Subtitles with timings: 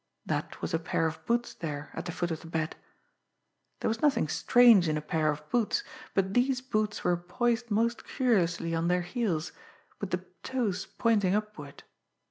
[0.25, 2.75] That was a pair of boots there at the foot of the bed.
[3.81, 5.83] There was nothing strange in a pair of boots,
[6.15, 9.51] but these boots were poised most curiously on their heels,
[9.99, 11.83] with the toes pointing upward.